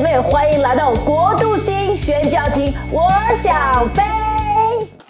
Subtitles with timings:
[0.00, 4.02] 妹，欢迎来到国度星宣教经，我想飞。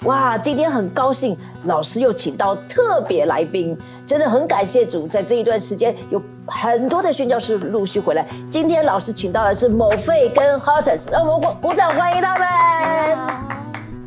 [0.02, 8.26] 哇，今天很高兴，老师又请到特别来宾，真的很感谢主，在这一段时间有很多的宣教师陆续回来。
[8.50, 12.48] 今天老师请到的是某费跟 Hotus，让我们鼓掌欢迎他们。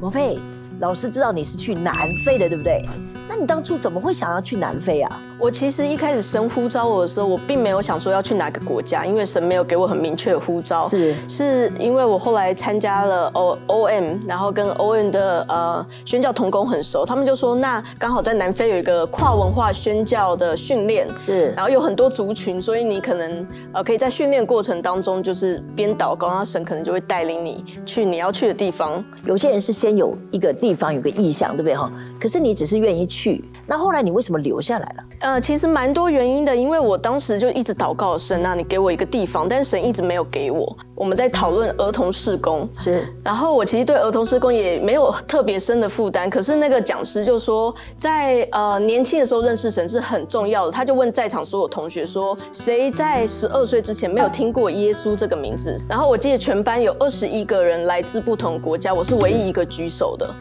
[0.01, 0.37] 某费，
[0.79, 1.93] 老师知道你是去南
[2.25, 2.85] 非的，对不对？
[3.27, 5.21] 那你当初怎么会想要去南非啊？
[5.39, 10.87] 我其实一开始神呼召我的时候，我并没有想说要去哪个国家，因为神没有给我很明确的呼召。
[10.87, 29.03] 是，是因为我后来参加了 O O M，然后跟 O M 的呃宣教同工很熟，他们就说那刚好在南非有一个跨文化宣教的训练，是，然后有很多族群，所以你可能呃可以在训练过程当中就是边祷告，那神可能就会带领你去你要去的地方。
[29.25, 31.91] 有些人是先有一个地方有个意向，对不对哈？
[32.19, 35.03] 可是你只是愿意去，那后来你为什么留下来了？
[35.19, 40.75] 呃，其实蛮多原因的，因为我当时就一直祷告神啊，你给我一个地方，但是神一直没有给我。
[40.95, 55.77] 我们在讨论儿童施工，是，然后我其实对儿童施工也没有特别深的负担，可是那个讲师就说，在呃年轻的时候认识神是很重要的，他就问在场所有同学说，谁在十二岁之前没有听过耶稣这个名字？
[55.87, 60.33] 然后我记得全班有二十一个人来自不同国家，我是唯一一个举手的。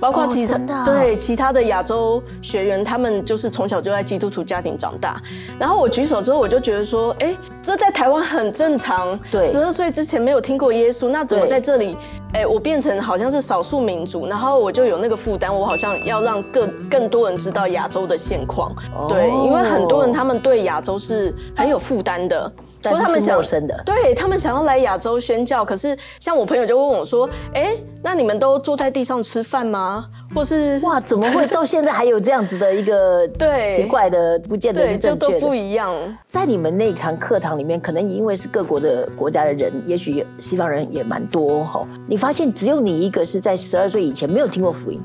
[0.00, 5.20] 包括其他对其他的亚洲学员，他们就是从小就在基督徒家庭长大。
[5.58, 9.18] 然后我举手之后，我就觉得说，哎，这在台湾很正常。
[9.30, 11.96] 对，十二岁之前没有听过耶稣，那怎么在这里，
[12.32, 14.26] 哎，我变成好像是少数民族？
[14.26, 18.72] 然后我就有那个负担，我好像要让更更多人知道亚洲的现况。
[19.08, 22.52] 对，因为很多人他们对亚洲是很有负担的。
[22.90, 30.06] 但是他们陌生的，对他们想要来亚洲宣教，可是像我朋友就问我说：“哎，那你们都坐在地上吃饭吗？
[30.34, 35.94] 或是哇，怎么会到现在还有这样子的一个 对奇怪的，不见得是正确的，不一样。
[36.28, 41.86] 在你们那一堂课堂里面，可能因为是各国的国家的人，也许西方人也蛮多哈。
[42.06, 45.00] 你发现只有你一个是在十二岁以前没有听过福音，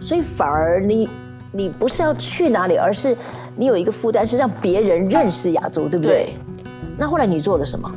[0.00, 1.08] 所以反而你
[1.52, 3.16] 你不是要去哪里，而是
[3.56, 6.34] 你有一个负担是让别人认识亚洲，对不对？
[6.98, 7.88] 那后来你做了什么？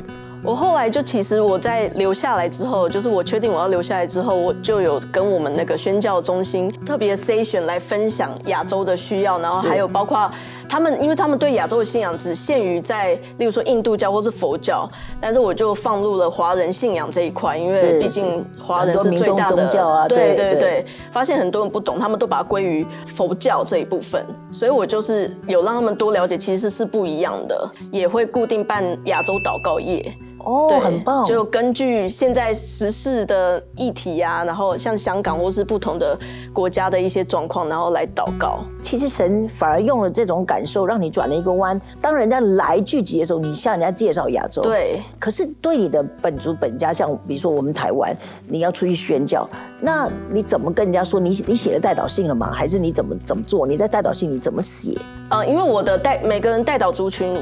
[0.44, 10.28] 我后来就其实我在留下来之后，就是我确定我要留下来之后，我就有跟我们那个宣教中心特别筛选来分享亚洲的需要，然后还有包括
[10.68, 14.88] 他们，因为他们对亚洲的信仰只限于在，例如说印度教或是佛教，
[15.20, 30.12] 但是我就放入了华人信仰这一块，因为毕竟华人是最大的，啊对对对，发现很多人不懂，他们都把它归于佛教这一部分，所以我就是有让他们多了解，其实是不一样的，也会固定办亚洲祷告夜。
[30.44, 31.24] 哦，很棒！
[31.24, 36.18] 就根据现在时事的议题啊，然后像香港或是不同的
[36.52, 38.60] 国家的一些状况，然后来祷告。
[38.82, 41.80] 其实神反而用了这种感受，让你转了一个弯。
[42.00, 44.62] 当人家来聚集的时候，你向人家介绍亚洲。
[44.62, 45.00] 对。
[45.18, 48.14] 可是对你的本族本家，像比如说我们台湾，
[48.48, 49.48] 你要出去宣教，
[49.80, 51.18] 那你怎么跟人家说？
[51.20, 52.50] 你你写了代祷信了吗？
[52.52, 53.66] 还是你怎么怎么做？
[53.66, 54.94] 你在代祷信你怎么写？
[55.30, 57.36] 呃，因为我的代每个人代祷族群。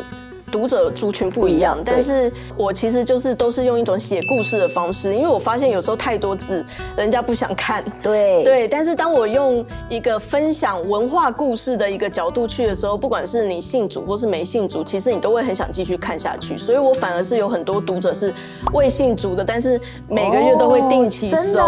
[0.51, 6.65] 读者族群不一样，但是我其实就是都是用一种写故事的方式，因为我发现有时候太多字，
[6.97, 7.85] 人家不想看。
[8.03, 16.59] 对对，但是当我用一个分享文化故事的一个角度去的时候，不管是你信主或是没信主，其实你都会很想继续看下去。
[16.59, 18.33] 所以我反而是有很多读者是
[18.73, 21.61] 未信主的，但是每个月都会定期收，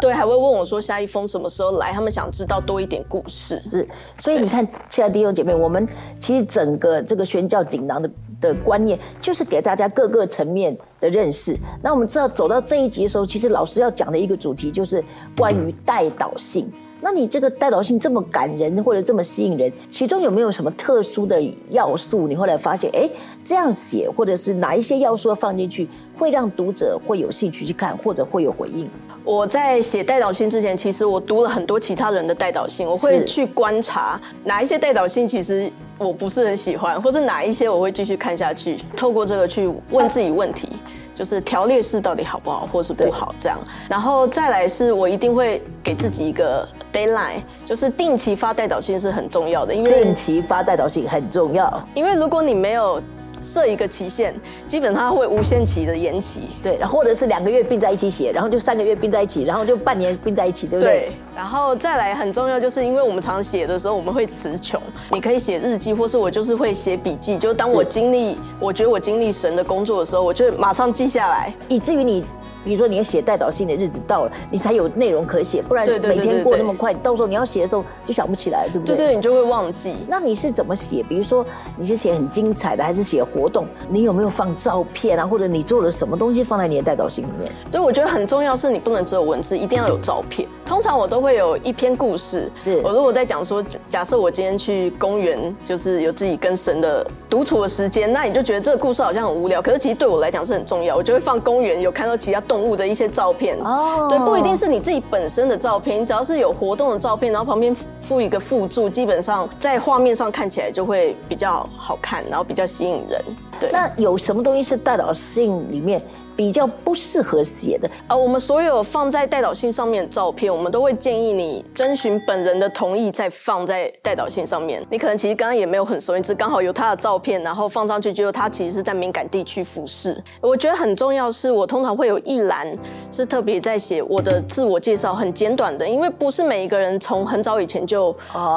[0.00, 3.58] 对，还会问我说下一封什么时候来，他们想知道多一点故事。
[3.58, 5.86] 是，所以你看，亲爱的弟兄姐妹，我们
[6.18, 8.10] 其实整个这个宣教锦囊的。
[8.44, 11.56] 的观念就是给大家各个层面的认识。
[11.82, 15.02] 那我们知道走到这一集的时候，其实老师要讲的一个主题就是
[15.36, 16.70] 关于带导性。
[17.04, 21.38] 那你这个代导性这么感人或者这么吸引人，其中有没有什么特殊的
[21.68, 22.26] 要素？
[22.26, 23.06] 你后来发现，哎，
[23.44, 28.88] 这样写或者是哪一些要素要放进去，会让读者会有兴趣去看，或者会有回应？
[29.22, 40.70] 我在写代导信之前，其实我读了很多其他人的代导信，我会去观察哪一些代导信其实我不是很喜欢，或者哪一些我会继续看下去，透过这个去问自己问题。
[41.14, 43.56] 就是条列式到底好不好，或是不好这样，
[43.88, 53.02] 然后再来是我一定会给自己一个 deadline，就是定期发代导信是很重要的，因为定期发代导信很重要，因为如果你没有。
[53.42, 54.34] 设一个期限，
[54.66, 61.08] 基本上会无限期的延期，对，然后或者是两个月并在一起写，然后就三个月并在一起，然后就半年并在一起，对不对？
[61.08, 61.12] 对。
[61.36, 64.80] 然后再来很重要，就是因为我们常写的时候，我们会词穷，
[65.10, 72.24] 你可以写日记，或是我就是会写笔记，就当我经历，我觉得我经历神的工作的时候，我就马上记下来，以至于你
[72.64, 78.96] 比如说你要写代导信的日子到了，你才有内容可写，不然每天过那么快，到时候你要写的时候就想不起来，对不对？
[78.96, 79.94] 对对，你就会忘记。
[80.08, 81.02] 那你是怎么写？
[81.08, 81.44] 比如说
[81.76, 83.66] 你是写很精彩的，还是写活动？
[83.88, 85.26] 你有没有放照片啊？
[85.26, 87.52] 或者你做了什么东西放在你的代导信里面？
[87.70, 90.48] 对，我觉得很重要是你不能只有文字，一定要有照片。
[90.64, 92.50] 通常我都会有一篇故事。
[92.54, 99.60] 是我如果在讲说，假设我今天去公园，就是有自己跟神的独处的时间，那你就觉得这个故事好像很无聊。
[99.60, 103.58] 可是其实对我来讲是很重要，我就会放公园有看到其他动物的一些照片。
[103.58, 113.22] 哦，对，不一定是你自己本身的照片，你只要是有活动的照片，然后旁边附一个附注，基本上在画面上看起来就会比较好看，然后比较吸引人。
[113.60, 116.02] 对，那有什么东西是代表性里面？
[116.36, 124.84] 比较不适合写的，呃，我们所有放在代导信上面的照片，我们都会建议你征询本人的同意再放在代导信上面。
[124.90, 130.20] 你可能其实刚刚也没有很熟，你只刚好有他的照片，然后放上去，就他其实是在敏感地区服侍。
[130.40, 132.76] 我觉得很重要是，我通常会有一栏
[133.12, 138.10] 是特别在写我的自我介绍，很简短的，因为不是每一个人从很早以前就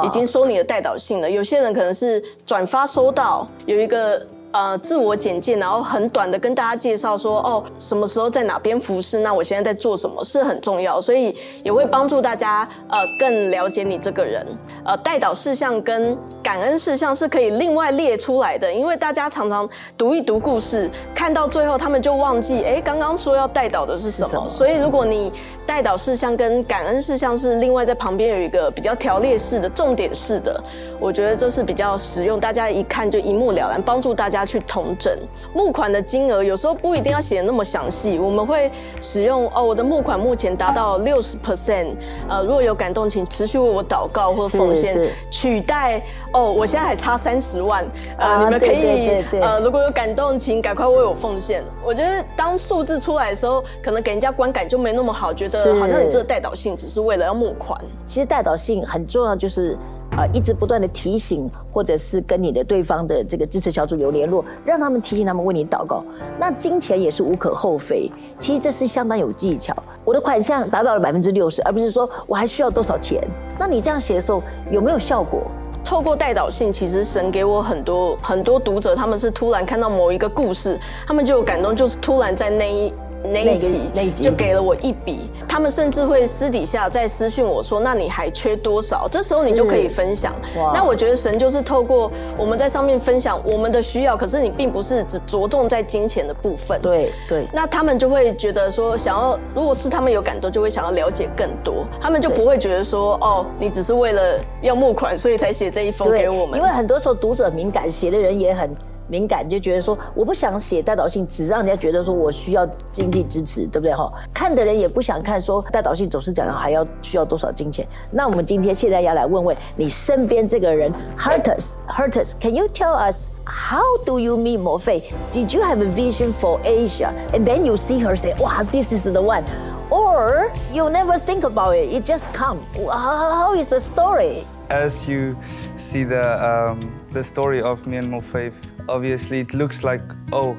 [0.04, 4.26] 已经收你的代导信了，有些人可能是转发收到，有一个。
[4.52, 14.46] 呃，自我简介，然后很短的跟大家介绍说，哦，什么时候在哪边服侍，那我现在在做什么，是很重要，所以也会帮助大家呃更了解你这个人。
[14.86, 19.68] 呃，带导事项跟感恩事项是可以另外列出来的，因为大家常常
[19.98, 24.48] 读一读故事，看到最后他们就忘记，哎，刚刚说要带导的是什么。
[24.48, 25.30] 所以如果你
[25.66, 30.58] 带导事项跟感恩事项是另外在旁边有一个比较条列式的重点式的，
[30.98, 34.37] 我觉得这是比较实用，大家一看就一目了然，帮助大家。
[34.44, 35.16] 去同整
[35.54, 38.18] 募款的金额，有时候不一定要写的那么详细。
[38.18, 38.70] 我们会
[39.00, 41.94] 使用哦，我的募款目前达到六十 percent，
[42.28, 46.02] 呃，如果有感动，请持续为我祷告或奉献，取代
[46.32, 47.86] 哦，我现在还差三十万，
[48.18, 51.62] 呃，你们可以呃，如果有感动，请赶快为我奉献。
[51.84, 57.78] 我觉得当数字出来的时候，可能给人家观感就没那么好，觉得好像你这个代导性只是为了要募款。
[58.06, 59.76] 其实代导性很重要，就是。
[60.18, 66.02] 啊，一直不断的提醒，或者是跟你的对方的这个支持小组有联络，让他们提醒他们为你祷告。
[66.40, 69.72] 那金钱也是无可厚非，其实这是相当有技巧。
[70.04, 73.22] 我的款项达到了百分之六十，而不是说我还需要多少钱。
[73.60, 74.42] 那你这样写的时候
[74.72, 75.42] 有没有效果？
[75.84, 82.92] 透过代导信，其实神给我很多很多读者，他们是突然看到某一个故事，他们就有感动，就是突然在那一。
[83.24, 90.34] 那一期就给了我一笔，他们甚至会私底下在私讯我说：“那你还缺多少？”这时候你就可以分享。
[90.72, 96.80] 那我觉得神就是透过我们在上面分享我们的需要，可是你并不是只着重在金钱的部分。
[96.80, 97.46] 对对。
[97.52, 108.70] 那他们就会觉得说，想要如果是他们有感动，就会想要了解更多，他们就不会觉得说：“哦，你只是为了要募款，所以才写这一封给我们。”因为很多时候读者敏感，写的人也很。
[109.08, 114.12] 敏感就觉得说我不想写代导信，只让人家觉得说我需要经济支持，对不对哈？
[114.32, 117.86] 看的人也不想看说代导信总是讲还要需要多少金钱。
[118.10, 125.02] 那我们今天现在要来问问你身边这个人，Hurtus，Hurtus，Can you tell us how do you meet Mo Fei?
[125.32, 127.12] Did you have a vision for Asia?
[127.32, 129.44] And then you see her say，哇，this is the one.
[129.90, 132.58] Or you never think about it, it just come.
[132.76, 134.44] How is the story?
[134.68, 135.34] As you
[135.78, 136.78] see the um,
[137.14, 138.50] the story of me and Mo Fei
[138.88, 140.02] obviously it looks like,
[140.32, 140.56] oh,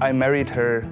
[0.00, 0.86] I married her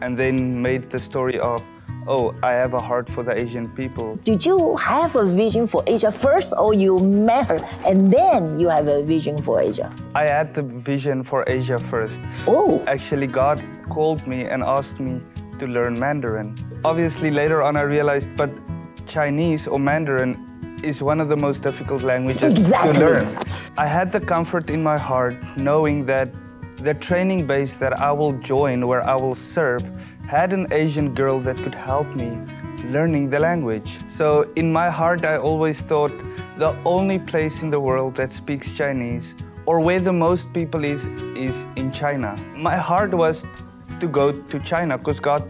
[0.00, 1.62] and then made the story of,
[2.06, 4.16] oh, I have a heart for the Asian people.
[4.24, 8.68] Did you have a vision for Asia first or you met her and then you
[8.68, 9.90] have a vision for Asia?
[10.14, 12.20] I had the vision for Asia first.
[12.46, 12.82] Oh.
[12.86, 15.20] Actually, God called me and asked me
[15.58, 16.56] to learn Mandarin.
[16.84, 18.50] Obviously, later on, I realized, but
[19.06, 20.53] Chinese or Mandarin
[20.84, 22.92] is one of the most difficult languages exactly.
[22.92, 23.38] to learn.
[23.76, 26.28] I had the comfort in my heart knowing that
[26.76, 29.82] the training base that I will join, where I will serve,
[30.28, 32.38] had an Asian girl that could help me
[32.90, 33.98] learning the language.
[34.08, 36.12] So in my heart, I always thought
[36.58, 39.34] the only place in the world that speaks Chinese
[39.66, 41.04] or where the most people is
[41.36, 42.36] is in China.
[42.56, 43.44] My heart was
[44.00, 45.42] to go to China because God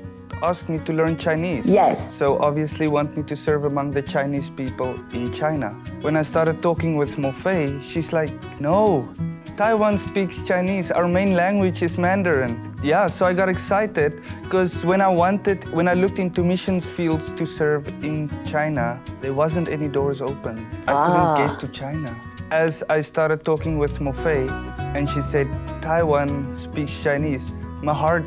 [0.42, 1.66] asked me to learn Chinese.
[1.66, 2.14] Yes.
[2.14, 5.70] So obviously want me to serve among the Chinese people in China.
[6.00, 9.08] When I started talking with Mo Fei, she's like, no,
[9.56, 10.90] Taiwan speaks Chinese.
[10.90, 12.74] Our main language is Mandarin.
[12.82, 17.32] Yeah, so I got excited because when I wanted, when I looked into missions fields
[17.34, 20.66] to serve in China, there wasn't any doors open.
[20.88, 21.06] I ah.
[21.06, 22.14] couldn't get to China.
[22.50, 24.46] As I started talking with Mo Fei,
[24.94, 25.48] and she said,
[25.80, 28.24] Taiwan speaks Chinese, my heart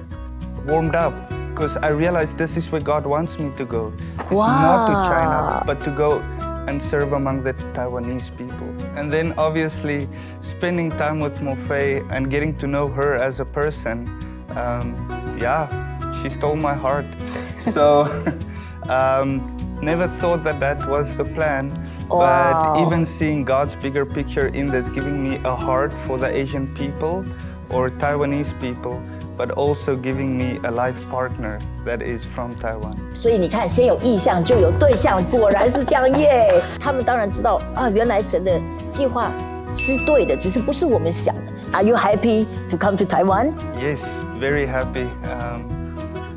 [0.65, 1.13] warmed up
[1.57, 3.91] because I realized this is where God wants me to go.
[4.19, 4.61] It's wow.
[4.61, 6.19] not to China, but to go
[6.67, 8.69] and serve among the Taiwanese people.
[8.95, 10.07] And then obviously
[10.39, 14.07] spending time with Mo Fei and getting to know her as a person,
[14.49, 14.93] um,
[15.41, 15.65] yeah,
[16.21, 17.07] she stole my heart.
[17.59, 18.03] so
[18.87, 19.41] um,
[19.81, 21.73] never thought that that was the plan.
[22.07, 22.75] Wow.
[22.75, 26.67] But even seeing God's bigger picture in this, giving me a heart for the Asian
[26.75, 27.25] people
[27.71, 29.01] or Taiwanese people,
[29.36, 32.96] but also giving me a life partner that is from Taiwan.
[33.14, 36.62] 所以你看，先有意向就有对象，果然是这样耶。
[36.78, 38.60] 他们当然知道啊，原来神的
[38.90, 39.30] 计划
[39.76, 41.52] 是对的，只是不是我们想的。
[41.72, 43.52] Are you happy to come to Taiwan?
[43.78, 44.00] Yes,
[44.38, 45.06] very happy.
[45.24, 45.62] Um,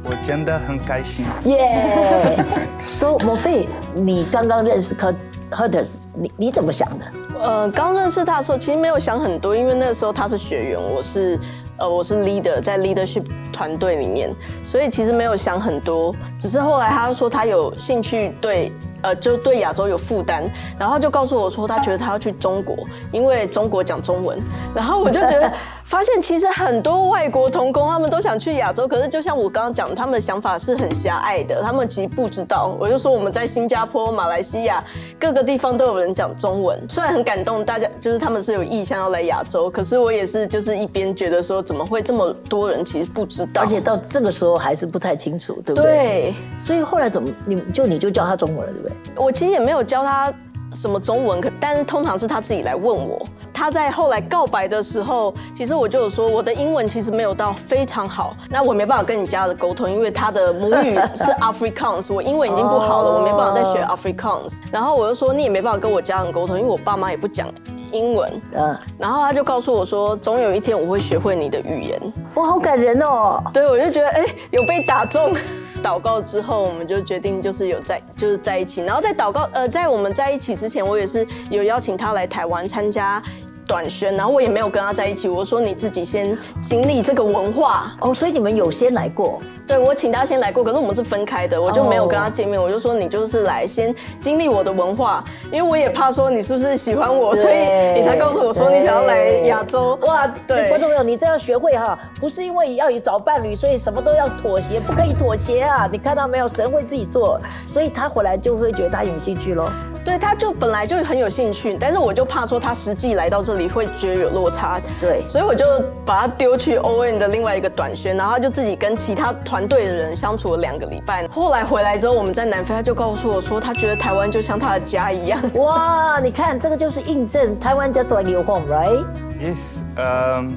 [0.04, 1.26] 我真的很开心。
[1.46, 2.46] 耶、
[2.88, 5.16] So 莫非你刚刚认识 Cur-
[5.52, 7.06] Curtis，你你怎么想的？
[7.38, 11.38] 呃，刚认识他的时候，其实没有想很多，因为那时候他是学员，我是
[11.81, 14.33] 呃我是 leader，在 leadership 团队里面，
[14.65, 16.15] 所以其实没有想很多。
[16.39, 18.71] 只是后来他说他有兴趣对。
[19.03, 20.45] 呃，就对亚洲有负担，
[20.79, 22.77] 然后就告诉我说，他觉得他要去中国，
[23.11, 24.39] 因为中国讲中文。
[24.75, 25.51] 然后我就觉得，
[25.91, 32.77] 发现其实很多外国童工他们都想去亚洲，可是就像我刚刚讲，他们的想法是很狭隘的，他们其实不知道。
[32.79, 34.85] 我就说我们在新加坡、马来西亚
[35.19, 45.83] 各个地方都有人讲中文，虽然很感动，大家就是他们是有意向要来亚洲，可是我也是就是一边觉得说，怎么会这么多人其实不知道，而且到这个时候还是不太清楚，对不对？
[45.83, 46.35] 对。
[46.61, 48.95] 所以后来怎么你就你就教他中文了，对不对？
[49.17, 50.33] 我其实也没有教他
[50.75, 53.21] 什么中文，可但是通常是他自己来问我。
[53.53, 64.59] 他在后来告白的时候，其实我就有说我的英文其实没有到非常好，那我没办法跟你家的沟通，因为他的母语是 Afrikaans，我英文已经不好了，我没办法再学 Afrikaans。
[64.73, 67.49] 然后我就说你也没办法跟我家人沟通，因为我爸妈也不讲
[67.93, 68.41] 英文。
[68.55, 72.01] 嗯，然后他就告诉我说，总有一天我会学会你的语言。
[72.37, 73.43] 哇，好感人哦。
[73.53, 75.35] 对，我就觉得哎、有被打中。
[75.83, 78.83] 祷告之后，我们就决定就是有在就是在一起。
[78.83, 83.23] 然后在祷告呃，在我们在一起之前，我也是有邀请他来台湾参加
[83.71, 85.29] 短宣，然后我也没有跟他在一起。
[85.29, 87.93] 我说你自己先经历这个文化。
[88.01, 92.61] 哦，所以你们有先来过，对我请他先来过，可是我们是分开的，我就没有跟他见面。
[92.61, 95.23] 我就说你就是来先经历我的文化，
[95.53, 97.55] 因为我也怕说你是不是喜欢我，所以
[97.95, 99.97] 你才告诉我说你想要来亚洲。
[100.03, 105.89] 哇，对观众朋友，你这要学会哈，不是因为要找伴侣，所以什么都要妥协，不可以妥协啊！
[105.91, 106.51] 你看到没有？
[106.51, 109.71] 神会自己做，所以他回来就会觉得他有兴趣喽。
[110.05, 115.65] 对，他就本来就很有兴趣，但是我就怕说他实际来到这里会觉得有落差，对所以我就
[116.07, 121.29] 把他丢去 ON 的另外一个短宣，然后他就自己跟其他团队的人相处了两个礼拜。
[121.29, 125.41] 后来回来之后，我们在南非，他就告诉我说，他觉得台湾就像他的家一样。
[125.55, 129.05] 哇，你看这个就是印证台湾 just like your home, right?
[129.39, 129.59] Yes,
[129.97, 130.53] um,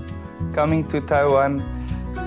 [0.55, 1.61] coming to Taiwan,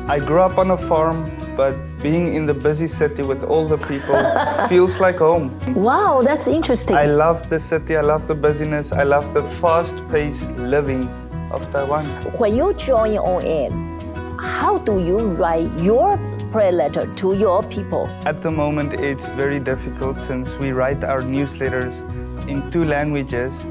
[0.07, 1.25] I grew up on a farm,
[1.57, 1.75] but
[2.07, 4.19] being in the busy city with all the people
[4.69, 5.47] feels like home.
[5.75, 6.95] Wow, that's interesting.
[6.95, 11.09] I love the city, I love the busyness, I love the fast paced living
[11.51, 12.07] of Taiwan.
[12.43, 13.73] when you join ON,
[14.39, 16.17] how do you write your
[16.53, 18.07] prayer letter to your people?
[18.25, 21.95] At the moment, it's very difficult since we write our newsletters
[22.49, 23.65] in two languages.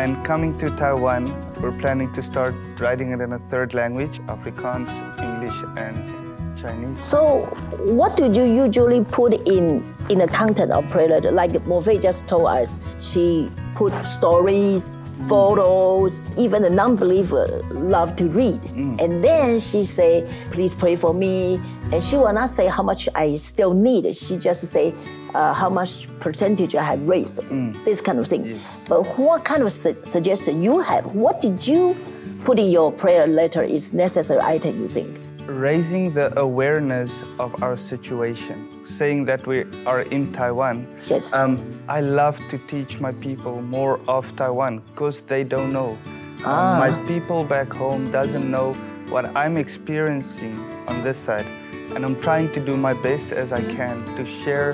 [0.00, 1.24] And coming to Taiwan,
[1.60, 4.90] we're planning to start writing it in a third language Afrikaans,
[5.28, 6.21] English, and
[6.62, 7.04] Chinese.
[7.04, 7.44] So,
[7.80, 11.30] what do you usually put in in the content of prayer letter?
[11.30, 15.28] Like Morfe just told us, she put stories, mm.
[15.28, 16.26] photos.
[16.38, 18.60] Even the non-believer love to read.
[18.62, 19.02] Mm.
[19.02, 21.60] And then she say, "Please pray for me."
[21.92, 24.16] And she will not say how much I still need.
[24.16, 24.94] She just say
[25.34, 27.38] uh, how much percentage I have raised.
[27.38, 27.84] Mm.
[27.84, 28.46] This kind of thing.
[28.46, 28.86] Yes.
[28.88, 31.14] But what kind of su- suggestion you have?
[31.14, 31.96] What did you
[32.44, 35.21] put in your prayer letter is necessary item you think?
[35.46, 40.86] Raising the awareness of our situation, saying that we are in Taiwan.
[41.08, 41.32] Yes.
[41.32, 45.98] Um, I love to teach my people more of Taiwan because they don't know.
[46.44, 48.74] Um, my people back home doesn't know
[49.08, 51.46] what I'm experiencing on this side,
[51.94, 54.72] and I'm trying to do my best as I can to share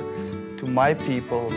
[0.59, 1.51] to my people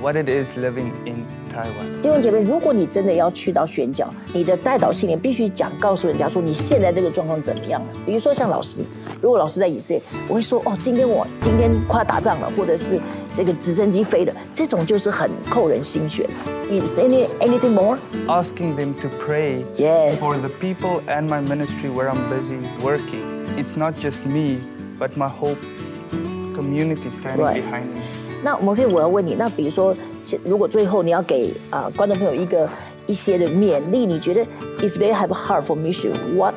[0.00, 2.00] what it is living in Taiwan.
[2.02, 7.88] 弟兄姐妹，如果你真的要去到宣教，你的带导信念必须讲，告诉人家说你现在这个状况怎么样了。
[8.06, 8.82] 比如说像老师，
[9.20, 12.98] 如果老师在以色列，我会说哦，今天我今天快要打仗了，或者是
[13.34, 16.26] 这个直升机飞了，这种就是很扣人心弦。
[16.70, 17.98] Is any anything more?
[18.28, 20.18] Asking them to pray Yes.
[20.18, 23.24] for the people and my ministry where I'm busy working.
[23.58, 24.60] It's not just me,
[24.98, 25.56] but my whole
[26.54, 27.62] community standing Right.
[27.62, 28.00] behind me.
[28.45, 29.95] 那摩菲，我要问你，那比如说，
[30.43, 32.69] 如果最后你要给啊、观众朋友一个
[33.07, 34.41] 一些的勉励，你觉得
[34.81, 36.53] if they have a heart for mission, what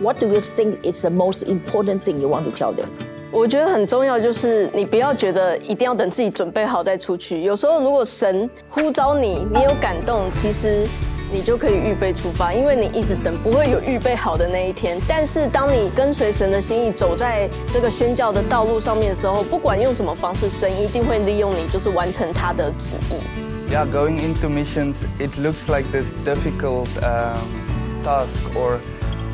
[0.00, 2.86] what do you think is the most important thing you want to tell them?
[3.32, 7.42] 我觉得很重要，就是你不要觉得一定要等自己准备好再出去。
[7.42, 10.86] 有时候如果神呼召你，你有感动，其实
[11.34, 14.96] 你就可以预备出发，因为你一直等，不会有预备好的那一天。
[15.08, 23.14] 但是当你跟随神的心意，走在这个宣教的道路上面的时候，不管用什么方式，神一定会利用你，就是完成他的旨意。
[23.68, 27.42] Yeah, going into missions, it looks like this difficult um,
[28.04, 28.78] task or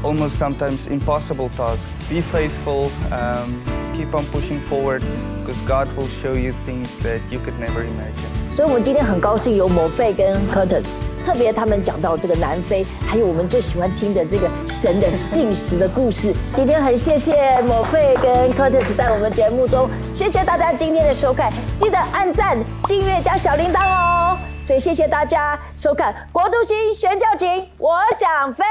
[0.03, 1.81] almost sometimes impossible task.
[2.09, 3.61] Be faithful, um,
[3.95, 5.03] keep on pushing forward,
[5.45, 8.57] because God will show you things that you could never imagine.
[8.57, 10.87] 所以，我们今天很高兴有某费跟 Curtis，
[11.25, 16.35] 特别他们讲到这个南非，还有我们最喜欢听的这个神的信实的故事。
[16.55, 24.39] 今天很谢谢莫费跟 Curtis 在我们节目中，谢谢大家今天的收看，记得按赞、订阅加小铃铛哦。
[24.63, 27.49] 所以谢谢大家收看《国度星宣教情》，
[27.79, 28.65] 我想飞。